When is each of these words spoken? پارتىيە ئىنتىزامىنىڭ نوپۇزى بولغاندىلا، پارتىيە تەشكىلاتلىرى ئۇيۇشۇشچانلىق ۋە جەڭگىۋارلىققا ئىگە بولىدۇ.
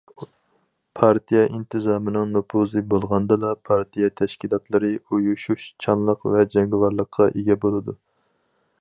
پارتىيە 0.99 1.43
ئىنتىزامىنىڭ 1.57 2.31
نوپۇزى 2.37 2.83
بولغاندىلا، 2.95 3.53
پارتىيە 3.69 4.11
تەشكىلاتلىرى 4.23 4.91
ئۇيۇشۇشچانلىق 4.97 6.29
ۋە 6.35 6.47
جەڭگىۋارلىققا 6.57 7.33
ئىگە 7.33 7.63
بولىدۇ. 7.67 8.01